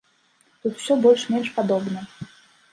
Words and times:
Тут 0.63 0.71
усё 0.79 0.97
больш-менш 1.05 1.53
падобна. 1.61 1.99